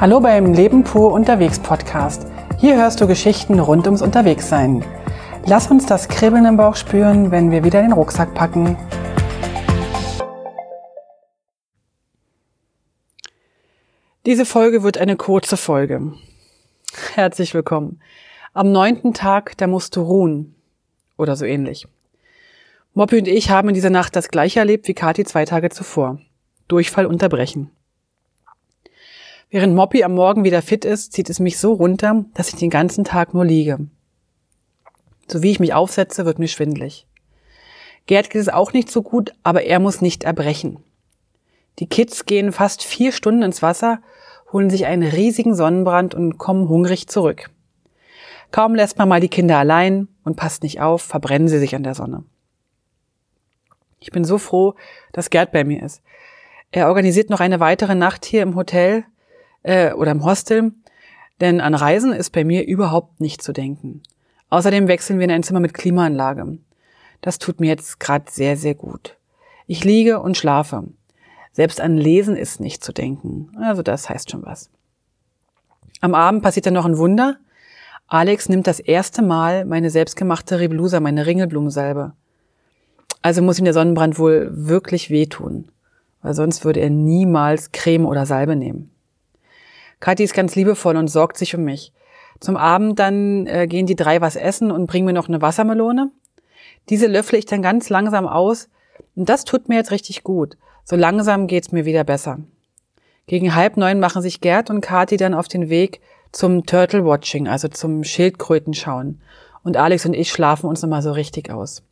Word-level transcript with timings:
Hallo 0.00 0.18
beim 0.18 0.54
Leben 0.54 0.82
pur 0.82 1.12
unterwegs 1.12 1.58
Podcast. 1.58 2.26
Hier 2.56 2.74
hörst 2.76 3.02
du 3.02 3.06
Geschichten 3.06 3.60
rund 3.60 3.84
ums 3.84 4.00
Unterwegssein. 4.00 4.82
Lass 5.44 5.70
uns 5.70 5.84
das 5.84 6.08
Kribbeln 6.08 6.46
im 6.46 6.56
Bauch 6.56 6.74
spüren, 6.74 7.30
wenn 7.30 7.50
wir 7.50 7.64
wieder 7.64 7.82
den 7.82 7.92
Rucksack 7.92 8.32
packen. 8.32 8.78
Diese 14.24 14.46
Folge 14.46 14.82
wird 14.82 14.96
eine 14.96 15.16
kurze 15.16 15.58
Folge. 15.58 16.14
Herzlich 17.12 17.52
willkommen. 17.52 18.00
Am 18.54 18.72
neunten 18.72 19.12
Tag, 19.12 19.58
da 19.58 19.66
musst 19.66 19.96
du 19.96 20.00
ruhen. 20.00 20.54
Oder 21.18 21.36
so 21.36 21.44
ähnlich. 21.44 21.86
Moppy 22.94 23.18
und 23.18 23.28
ich 23.28 23.50
haben 23.50 23.68
in 23.68 23.74
dieser 23.74 23.90
Nacht 23.90 24.16
das 24.16 24.28
gleiche 24.30 24.60
erlebt 24.60 24.88
wie 24.88 24.94
Kathi 24.94 25.24
zwei 25.24 25.44
Tage 25.44 25.68
zuvor. 25.68 26.20
Durchfall 26.68 27.04
unterbrechen. 27.04 27.70
Während 29.52 29.74
Moppy 29.74 30.04
am 30.04 30.14
Morgen 30.14 30.44
wieder 30.44 30.62
fit 30.62 30.84
ist, 30.84 31.12
zieht 31.12 31.28
es 31.28 31.40
mich 31.40 31.58
so 31.58 31.72
runter, 31.72 32.24
dass 32.34 32.50
ich 32.50 32.54
den 32.54 32.70
ganzen 32.70 33.02
Tag 33.02 33.34
nur 33.34 33.44
liege. 33.44 33.88
So 35.26 35.42
wie 35.42 35.50
ich 35.50 35.58
mich 35.58 35.74
aufsetze, 35.74 36.24
wird 36.24 36.38
mir 36.38 36.46
schwindlig. 36.46 37.08
Gerd 38.06 38.30
geht 38.30 38.42
es 38.42 38.48
auch 38.48 38.72
nicht 38.72 38.90
so 38.90 39.02
gut, 39.02 39.32
aber 39.42 39.64
er 39.64 39.80
muss 39.80 40.00
nicht 40.00 40.22
erbrechen. 40.22 40.78
Die 41.80 41.88
Kids 41.88 42.26
gehen 42.26 42.52
fast 42.52 42.84
vier 42.84 43.10
Stunden 43.10 43.42
ins 43.42 43.60
Wasser, 43.60 44.00
holen 44.52 44.70
sich 44.70 44.86
einen 44.86 45.08
riesigen 45.08 45.56
Sonnenbrand 45.56 46.14
und 46.14 46.38
kommen 46.38 46.68
hungrig 46.68 47.08
zurück. 47.08 47.50
Kaum 48.52 48.76
lässt 48.76 48.98
man 48.98 49.08
mal 49.08 49.20
die 49.20 49.28
Kinder 49.28 49.58
allein 49.58 50.06
und 50.24 50.36
passt 50.36 50.62
nicht 50.62 50.80
auf, 50.80 51.02
verbrennen 51.02 51.48
sie 51.48 51.58
sich 51.58 51.74
an 51.74 51.82
der 51.82 51.94
Sonne. 51.94 52.24
Ich 53.98 54.12
bin 54.12 54.24
so 54.24 54.38
froh, 54.38 54.74
dass 55.12 55.30
Gerd 55.30 55.50
bei 55.50 55.64
mir 55.64 55.82
ist. 55.82 56.02
Er 56.70 56.86
organisiert 56.86 57.30
noch 57.30 57.40
eine 57.40 57.58
weitere 57.58 57.96
Nacht 57.96 58.24
hier 58.24 58.42
im 58.42 58.54
Hotel, 58.54 59.04
äh, 59.62 59.92
oder 59.92 60.10
im 60.10 60.24
Hostel, 60.24 60.72
denn 61.40 61.60
an 61.60 61.74
Reisen 61.74 62.12
ist 62.12 62.30
bei 62.30 62.44
mir 62.44 62.66
überhaupt 62.66 63.20
nicht 63.20 63.42
zu 63.42 63.52
denken. 63.52 64.02
Außerdem 64.50 64.88
wechseln 64.88 65.18
wir 65.18 65.24
in 65.24 65.30
ein 65.30 65.42
Zimmer 65.42 65.60
mit 65.60 65.74
Klimaanlage. 65.74 66.58
Das 67.20 67.38
tut 67.38 67.60
mir 67.60 67.68
jetzt 67.68 68.00
gerade 68.00 68.30
sehr, 68.30 68.56
sehr 68.56 68.74
gut. 68.74 69.16
Ich 69.66 69.84
liege 69.84 70.20
und 70.20 70.36
schlafe. 70.36 70.84
Selbst 71.52 71.80
an 71.80 71.96
Lesen 71.96 72.36
ist 72.36 72.60
nicht 72.60 72.82
zu 72.82 72.92
denken. 72.92 73.52
Also 73.60 73.82
das 73.82 74.08
heißt 74.08 74.30
schon 74.30 74.44
was. 74.44 74.70
Am 76.00 76.14
Abend 76.14 76.42
passiert 76.42 76.66
dann 76.66 76.74
noch 76.74 76.86
ein 76.86 76.98
Wunder. 76.98 77.36
Alex 78.06 78.48
nimmt 78.48 78.66
das 78.66 78.80
erste 78.80 79.22
Mal 79.22 79.64
meine 79.64 79.90
selbstgemachte 79.90 80.58
Reblusa, 80.58 80.98
meine 80.98 81.26
Ringelblumensalbe. 81.26 82.12
Also 83.22 83.42
muss 83.42 83.58
ihm 83.58 83.66
der 83.66 83.74
Sonnenbrand 83.74 84.18
wohl 84.18 84.48
wirklich 84.52 85.10
wehtun, 85.10 85.70
weil 86.22 86.34
sonst 86.34 86.64
würde 86.64 86.80
er 86.80 86.90
niemals 86.90 87.70
Creme 87.70 88.06
oder 88.06 88.26
Salbe 88.26 88.56
nehmen. 88.56 88.90
Kathi 90.00 90.24
ist 90.24 90.34
ganz 90.34 90.56
liebevoll 90.56 90.96
und 90.96 91.08
sorgt 91.08 91.36
sich 91.36 91.54
um 91.54 91.62
mich. 91.62 91.92
Zum 92.40 92.56
Abend 92.56 92.98
dann 92.98 93.46
äh, 93.46 93.66
gehen 93.66 93.86
die 93.86 93.96
drei 93.96 94.20
was 94.20 94.34
essen 94.34 94.70
und 94.70 94.86
bringen 94.86 95.06
mir 95.06 95.12
noch 95.12 95.28
eine 95.28 95.42
Wassermelone. 95.42 96.10
Diese 96.88 97.06
löffle 97.06 97.38
ich 97.38 97.46
dann 97.46 97.62
ganz 97.62 97.90
langsam 97.90 98.26
aus 98.26 98.68
und 99.14 99.28
das 99.28 99.44
tut 99.44 99.68
mir 99.68 99.76
jetzt 99.76 99.90
richtig 99.90 100.24
gut. 100.24 100.56
So 100.84 100.96
langsam 100.96 101.46
geht's 101.46 101.72
mir 101.72 101.84
wieder 101.84 102.04
besser. 102.04 102.38
Gegen 103.26 103.54
halb 103.54 103.76
neun 103.76 104.00
machen 104.00 104.22
sich 104.22 104.40
Gerd 104.40 104.70
und 104.70 104.80
Kathi 104.80 105.16
dann 105.16 105.34
auf 105.34 105.46
den 105.46 105.68
Weg 105.68 106.00
zum 106.32 106.64
Turtle 106.64 107.04
Watching, 107.04 107.46
also 107.46 107.68
zum 107.68 108.02
Schildkrötenschauen. 108.02 109.20
Und 109.62 109.76
Alex 109.76 110.06
und 110.06 110.14
ich 110.14 110.30
schlafen 110.32 110.66
uns 110.66 110.82
nochmal 110.82 111.02
so 111.02 111.12
richtig 111.12 111.50
aus. 111.50 111.82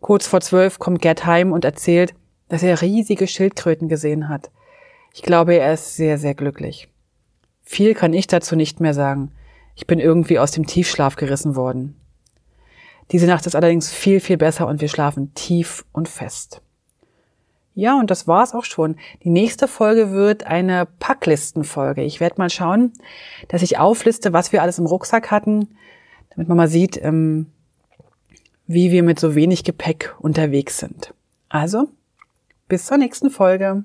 Kurz 0.00 0.26
vor 0.26 0.40
zwölf 0.40 0.78
kommt 0.78 1.02
Gerd 1.02 1.24
heim 1.26 1.52
und 1.52 1.64
erzählt, 1.64 2.14
dass 2.48 2.62
er 2.62 2.82
riesige 2.82 3.26
Schildkröten 3.26 3.88
gesehen 3.88 4.28
hat. 4.28 4.50
Ich 5.14 5.22
glaube, 5.22 5.54
er 5.54 5.74
ist 5.74 5.96
sehr, 5.96 6.18
sehr 6.18 6.34
glücklich. 6.34 6.88
Viel 7.70 7.92
kann 7.92 8.14
ich 8.14 8.26
dazu 8.26 8.56
nicht 8.56 8.80
mehr 8.80 8.94
sagen. 8.94 9.30
Ich 9.74 9.86
bin 9.86 9.98
irgendwie 9.98 10.38
aus 10.38 10.52
dem 10.52 10.66
Tiefschlaf 10.66 11.16
gerissen 11.16 11.54
worden. 11.54 12.00
Diese 13.12 13.26
Nacht 13.26 13.44
ist 13.44 13.54
allerdings 13.54 13.92
viel, 13.92 14.20
viel 14.20 14.38
besser 14.38 14.66
und 14.66 14.80
wir 14.80 14.88
schlafen 14.88 15.34
tief 15.34 15.84
und 15.92 16.08
fest. 16.08 16.62
Ja, 17.74 18.00
und 18.00 18.10
das 18.10 18.26
war's 18.26 18.54
auch 18.54 18.64
schon. 18.64 18.96
Die 19.22 19.28
nächste 19.28 19.68
Folge 19.68 20.12
wird 20.12 20.44
eine 20.44 20.86
Packlistenfolge. 20.98 22.02
Ich 22.04 22.20
werde 22.20 22.36
mal 22.38 22.48
schauen, 22.48 22.94
dass 23.48 23.60
ich 23.60 23.76
aufliste, 23.76 24.32
was 24.32 24.50
wir 24.50 24.62
alles 24.62 24.78
im 24.78 24.86
Rucksack 24.86 25.30
hatten, 25.30 25.68
damit 26.30 26.48
man 26.48 26.56
mal 26.56 26.68
sieht, 26.68 26.98
ähm, 27.04 27.48
wie 28.66 28.92
wir 28.92 29.02
mit 29.02 29.20
so 29.20 29.34
wenig 29.34 29.62
Gepäck 29.62 30.16
unterwegs 30.20 30.78
sind. 30.78 31.12
Also, 31.50 31.86
bis 32.66 32.86
zur 32.86 32.96
nächsten 32.96 33.28
Folge. 33.28 33.84